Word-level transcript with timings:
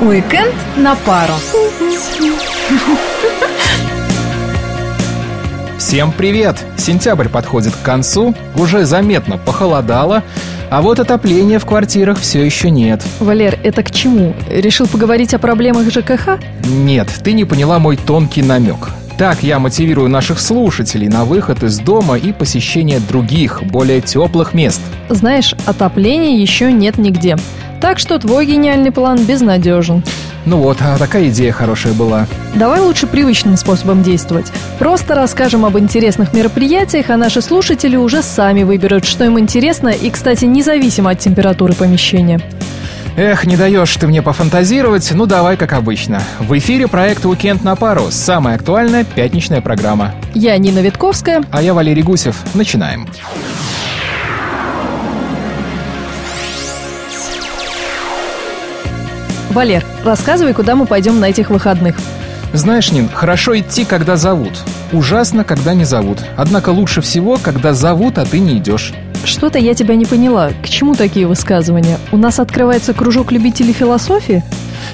Уикенд 0.00 0.54
на 0.76 0.94
пару. 0.94 1.32
Всем 5.78 6.12
привет! 6.12 6.56
Сентябрь 6.76 7.28
подходит 7.28 7.74
к 7.74 7.82
концу, 7.82 8.34
уже 8.54 8.84
заметно 8.84 9.36
похолодало, 9.36 10.22
а 10.70 10.80
вот 10.80 11.00
отопления 11.00 11.58
в 11.58 11.66
квартирах 11.66 12.20
все 12.20 12.44
еще 12.44 12.70
нет. 12.70 13.02
Валер, 13.18 13.58
это 13.64 13.82
к 13.82 13.90
чему? 13.90 14.34
Решил 14.48 14.86
поговорить 14.86 15.34
о 15.34 15.40
проблемах 15.40 15.90
ЖКХ? 15.90 16.38
Нет, 16.66 17.08
ты 17.24 17.32
не 17.32 17.44
поняла 17.44 17.80
мой 17.80 17.96
тонкий 17.96 18.42
намек. 18.42 18.90
Так 19.18 19.42
я 19.42 19.58
мотивирую 19.58 20.08
наших 20.08 20.38
слушателей 20.38 21.08
на 21.08 21.24
выход 21.24 21.64
из 21.64 21.80
дома 21.80 22.16
и 22.16 22.32
посещение 22.32 23.00
других, 23.00 23.64
более 23.64 24.00
теплых 24.00 24.54
мест. 24.54 24.80
Знаешь, 25.08 25.56
отопления 25.66 26.38
еще 26.40 26.70
нет 26.70 26.98
нигде. 26.98 27.36
Так 27.80 27.98
что 27.98 28.18
твой 28.18 28.46
гениальный 28.46 28.90
план 28.90 29.24
безнадежен. 29.24 30.02
Ну 30.44 30.58
вот, 30.58 30.78
а 30.80 30.96
такая 30.98 31.28
идея 31.28 31.52
хорошая 31.52 31.92
была. 31.92 32.26
Давай 32.54 32.80
лучше 32.80 33.06
привычным 33.06 33.56
способом 33.56 34.02
действовать. 34.02 34.50
Просто 34.78 35.14
расскажем 35.14 35.64
об 35.64 35.78
интересных 35.78 36.32
мероприятиях, 36.32 37.10
а 37.10 37.16
наши 37.16 37.42
слушатели 37.42 37.96
уже 37.96 38.22
сами 38.22 38.62
выберут, 38.62 39.04
что 39.04 39.24
им 39.24 39.38
интересно, 39.38 39.88
и, 39.88 40.10
кстати, 40.10 40.46
независимо 40.46 41.10
от 41.10 41.18
температуры 41.18 41.74
помещения. 41.74 42.40
Эх, 43.16 43.46
не 43.46 43.56
даешь 43.56 43.94
ты 43.96 44.06
мне 44.06 44.22
пофантазировать, 44.22 45.10
ну 45.12 45.26
давай 45.26 45.56
как 45.56 45.72
обычно. 45.72 46.22
В 46.38 46.56
эфире 46.56 46.86
проект 46.86 47.26
«Уикенд 47.26 47.64
на 47.64 47.74
пару», 47.74 48.06
самая 48.10 48.54
актуальная 48.54 49.02
пятничная 49.04 49.60
программа. 49.60 50.14
Я 50.34 50.56
Нина 50.56 50.78
Витковская. 50.78 51.42
А 51.50 51.60
я 51.60 51.74
Валерий 51.74 52.02
Гусев. 52.02 52.36
Начинаем. 52.54 53.08
Валер, 59.50 59.84
рассказывай, 60.04 60.52
куда 60.52 60.74
мы 60.74 60.86
пойдем 60.86 61.20
на 61.20 61.26
этих 61.26 61.50
выходных. 61.50 61.96
Знаешь, 62.52 62.92
Нин, 62.92 63.08
хорошо 63.12 63.58
идти, 63.58 63.84
когда 63.84 64.16
зовут. 64.16 64.52
Ужасно, 64.92 65.44
когда 65.44 65.74
не 65.74 65.84
зовут. 65.84 66.18
Однако 66.36 66.70
лучше 66.70 67.00
всего, 67.00 67.38
когда 67.42 67.74
зовут, 67.74 68.18
а 68.18 68.24
ты 68.24 68.38
не 68.38 68.58
идешь. 68.58 68.94
Что-то 69.24 69.58
я 69.58 69.74
тебя 69.74 69.96
не 69.96 70.06
поняла. 70.06 70.50
К 70.62 70.68
чему 70.68 70.94
такие 70.94 71.26
высказывания? 71.26 71.98
У 72.12 72.16
нас 72.16 72.38
открывается 72.38 72.94
кружок 72.94 73.32
любителей 73.32 73.72
философии? 73.72 74.42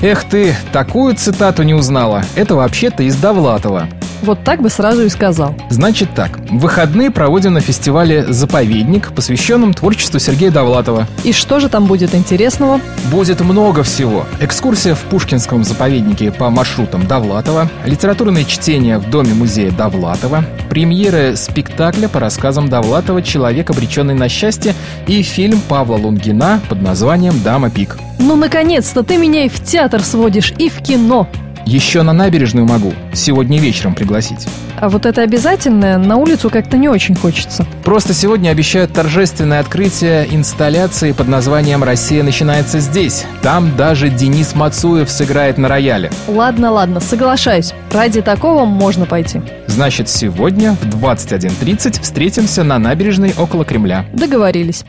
Эх 0.00 0.24
ты, 0.24 0.54
такую 0.72 1.16
цитату 1.16 1.62
не 1.62 1.74
узнала. 1.74 2.22
Это 2.36 2.54
вообще-то 2.54 3.02
из 3.02 3.16
Довлатова. 3.16 3.88
Вот 4.22 4.44
так 4.44 4.60
бы 4.60 4.70
сразу 4.70 5.02
и 5.02 5.08
сказал. 5.08 5.54
Значит 5.70 6.10
так, 6.14 6.38
выходные 6.50 7.10
проводим 7.10 7.54
на 7.54 7.60
фестивале 7.60 8.32
«Заповедник», 8.32 9.12
посвященном 9.12 9.74
творчеству 9.74 10.18
Сергея 10.18 10.50
Довлатова. 10.50 11.06
И 11.24 11.32
что 11.32 11.60
же 11.60 11.68
там 11.68 11.86
будет 11.86 12.14
интересного? 12.14 12.80
Будет 13.10 13.40
много 13.40 13.82
всего. 13.82 14.26
Экскурсия 14.40 14.94
в 14.94 15.00
Пушкинском 15.00 15.64
заповеднике 15.64 16.30
по 16.32 16.50
маршрутам 16.50 17.06
Довлатова, 17.06 17.70
литературные 17.84 18.44
чтения 18.44 18.98
в 18.98 19.08
Доме-музея 19.10 19.70
Довлатова, 19.70 20.44
премьеры 20.68 21.36
спектакля 21.36 22.08
по 22.08 22.20
рассказам 22.20 22.68
Довлатова 22.68 23.22
«Человек, 23.22 23.70
обреченный 23.70 24.14
на 24.14 24.28
счастье» 24.28 24.74
и 25.06 25.22
фильм 25.22 25.60
Павла 25.68 25.96
Лунгина 25.96 26.60
под 26.68 26.82
названием 26.82 27.40
«Дама 27.42 27.70
Пик». 27.70 27.96
Ну, 28.18 28.36
наконец-то 28.36 29.02
ты 29.02 29.16
меня 29.16 29.46
и 29.46 29.48
в 29.48 29.64
театр 29.64 30.02
сводишь, 30.02 30.52
и 30.58 30.68
в 30.68 30.82
кино. 30.82 31.26
Еще 31.66 32.02
на 32.02 32.12
набережную 32.12 32.66
могу. 32.66 32.92
Сегодня 33.12 33.58
вечером 33.58 33.94
пригласить. 33.94 34.46
А 34.78 34.88
вот 34.88 35.06
это 35.06 35.22
обязательное 35.22 35.98
на 35.98 36.16
улицу 36.16 36.50
как-то 36.50 36.76
не 36.76 36.88
очень 36.88 37.14
хочется. 37.14 37.66
Просто 37.84 38.14
сегодня 38.14 38.50
обещают 38.50 38.92
торжественное 38.92 39.60
открытие 39.60 40.26
инсталляции 40.34 41.12
под 41.12 41.28
названием 41.28 41.84
«Россия 41.84 42.22
начинается 42.22 42.80
здесь». 42.80 43.26
Там 43.42 43.76
даже 43.76 44.08
Денис 44.08 44.54
Мацуев 44.54 45.10
сыграет 45.10 45.58
на 45.58 45.68
рояле. 45.68 46.10
Ладно, 46.28 46.70
ладно, 46.72 47.00
соглашаюсь. 47.00 47.72
Ради 47.92 48.22
такого 48.22 48.64
можно 48.64 49.06
пойти. 49.06 49.40
Значит, 49.66 50.08
сегодня 50.08 50.76
в 50.80 50.86
21.30 50.86 52.02
встретимся 52.02 52.64
на 52.64 52.78
набережной 52.78 53.34
около 53.38 53.64
Кремля. 53.64 54.04
Договорились. 54.12 54.84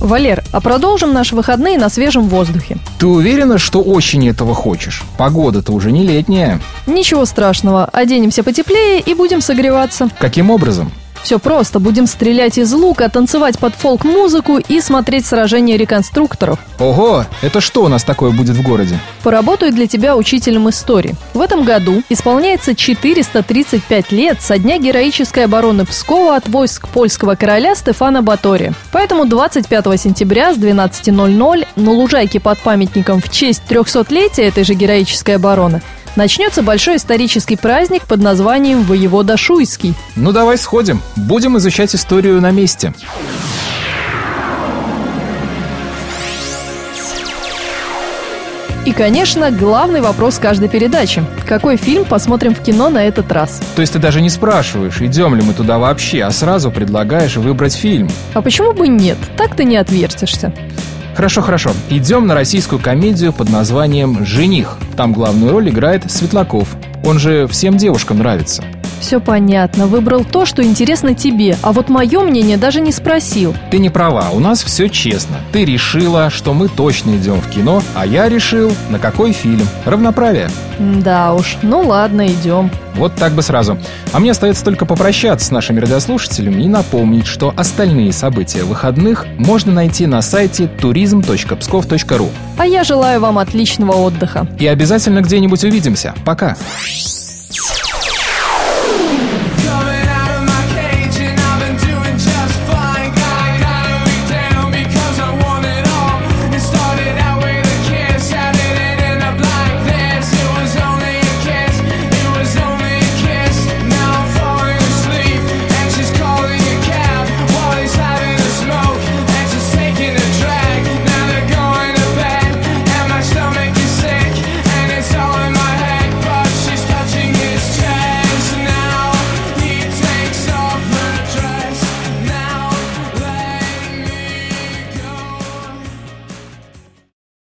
Валер, 0.00 0.42
а 0.52 0.60
продолжим 0.60 1.12
наши 1.12 1.36
выходные 1.36 1.78
на 1.78 1.90
свежем 1.90 2.28
воздухе. 2.28 2.78
Ты 2.98 3.06
уверена, 3.06 3.58
что 3.58 3.82
очень 3.82 4.26
этого 4.28 4.54
хочешь? 4.54 5.02
Погода-то 5.18 5.72
уже 5.72 5.92
не 5.92 6.04
летняя. 6.04 6.58
Ничего 6.86 7.26
страшного, 7.26 7.84
оденемся 7.84 8.42
потеплее 8.42 9.00
и 9.00 9.14
будем 9.14 9.42
согреваться. 9.42 10.08
Каким 10.18 10.50
образом? 10.50 10.90
Все 11.22 11.38
просто. 11.38 11.78
Будем 11.78 12.06
стрелять 12.06 12.58
из 12.58 12.72
лука, 12.72 13.08
танцевать 13.08 13.58
под 13.58 13.74
фолк-музыку 13.74 14.58
и 14.58 14.80
смотреть 14.80 15.26
сражения 15.26 15.76
реконструкторов. 15.76 16.58
Ого! 16.78 17.26
Это 17.42 17.60
что 17.60 17.84
у 17.84 17.88
нас 17.88 18.04
такое 18.04 18.30
будет 18.30 18.56
в 18.56 18.62
городе? 18.62 18.98
Поработаю 19.22 19.72
для 19.72 19.86
тебя 19.86 20.16
учителем 20.16 20.68
истории. 20.68 21.14
В 21.34 21.40
этом 21.40 21.64
году 21.64 22.02
исполняется 22.08 22.74
435 22.74 24.12
лет 24.12 24.40
со 24.40 24.58
дня 24.58 24.78
героической 24.78 25.44
обороны 25.44 25.84
Пскова 25.84 26.36
от 26.36 26.48
войск 26.48 26.88
польского 26.88 27.34
короля 27.34 27.74
Стефана 27.74 28.22
Батория. 28.22 28.72
Поэтому 28.92 29.26
25 29.26 30.00
сентября 30.00 30.54
с 30.54 30.58
12.00 30.58 31.66
на 31.76 31.90
лужайке 31.90 32.40
под 32.40 32.58
памятником 32.60 33.20
в 33.20 33.30
честь 33.30 33.62
300-летия 33.68 34.48
этой 34.48 34.64
же 34.64 34.74
героической 34.74 35.36
обороны 35.36 35.82
начнется 36.16 36.62
большой 36.62 36.96
исторический 36.96 37.56
праздник 37.56 38.02
под 38.04 38.20
названием 38.20 38.82
«Воевода 38.82 39.36
Шуйский». 39.36 39.94
Ну 40.16 40.32
давай 40.32 40.58
сходим, 40.58 41.00
будем 41.16 41.56
изучать 41.58 41.94
историю 41.94 42.40
на 42.40 42.50
месте. 42.50 42.92
И, 48.86 48.92
конечно, 48.92 49.50
главный 49.50 50.00
вопрос 50.00 50.38
каждой 50.38 50.68
передачи. 50.68 51.22
Какой 51.46 51.76
фильм 51.76 52.06
посмотрим 52.06 52.54
в 52.54 52.60
кино 52.60 52.88
на 52.88 53.04
этот 53.06 53.30
раз? 53.30 53.60
То 53.76 53.82
есть 53.82 53.92
ты 53.92 53.98
даже 53.98 54.22
не 54.22 54.30
спрашиваешь, 54.30 55.00
идем 55.02 55.34
ли 55.34 55.42
мы 55.42 55.52
туда 55.52 55.78
вообще, 55.78 56.24
а 56.24 56.30
сразу 56.30 56.70
предлагаешь 56.70 57.36
выбрать 57.36 57.74
фильм. 57.74 58.08
А 58.32 58.40
почему 58.40 58.72
бы 58.72 58.88
нет? 58.88 59.18
Так 59.36 59.54
ты 59.54 59.64
не 59.64 59.76
отвертишься. 59.76 60.52
Хорошо, 61.20 61.42
хорошо. 61.42 61.72
Идем 61.90 62.26
на 62.26 62.34
российскую 62.34 62.80
комедию 62.80 63.34
под 63.34 63.50
названием 63.50 64.24
«Жених». 64.24 64.78
Там 64.96 65.12
главную 65.12 65.52
роль 65.52 65.68
играет 65.68 66.10
Светлаков. 66.10 66.74
Он 67.04 67.18
же 67.18 67.46
всем 67.46 67.76
девушкам 67.76 68.20
нравится. 68.20 68.64
Все 69.00 69.18
понятно. 69.20 69.86
Выбрал 69.86 70.24
то, 70.24 70.44
что 70.44 70.62
интересно 70.62 71.14
тебе. 71.14 71.56
А 71.62 71.72
вот 71.72 71.88
мое 71.88 72.20
мнение 72.20 72.56
даже 72.56 72.80
не 72.80 72.92
спросил. 72.92 73.54
Ты 73.70 73.78
не 73.78 73.90
права, 73.90 74.30
у 74.32 74.38
нас 74.38 74.62
все 74.62 74.88
честно. 74.88 75.36
Ты 75.52 75.64
решила, 75.64 76.30
что 76.30 76.54
мы 76.54 76.68
точно 76.68 77.16
идем 77.16 77.40
в 77.40 77.48
кино, 77.48 77.82
а 77.94 78.06
я 78.06 78.28
решил, 78.28 78.72
на 78.90 78.98
какой 78.98 79.32
фильм. 79.32 79.66
Равноправие. 79.84 80.50
Да 80.78 81.34
уж, 81.34 81.56
ну 81.62 81.80
ладно, 81.80 82.26
идем. 82.26 82.70
Вот 82.94 83.14
так 83.14 83.32
бы 83.32 83.42
сразу. 83.42 83.78
А 84.12 84.18
мне 84.18 84.32
остается 84.32 84.64
только 84.64 84.84
попрощаться 84.84 85.46
с 85.46 85.50
нашими 85.50 85.80
радиослушателями 85.80 86.62
и 86.62 86.68
напомнить, 86.68 87.26
что 87.26 87.54
остальные 87.56 88.12
события 88.12 88.64
выходных 88.64 89.26
можно 89.38 89.72
найти 89.72 90.06
на 90.06 90.22
сайте 90.22 90.70
turism.pskov.ru. 90.80 92.28
А 92.58 92.66
я 92.66 92.84
желаю 92.84 93.20
вам 93.20 93.38
отличного 93.38 93.92
отдыха. 93.92 94.46
И 94.58 94.66
обязательно 94.66 95.20
где-нибудь 95.22 95.64
увидимся. 95.64 96.14
Пока. 96.24 96.56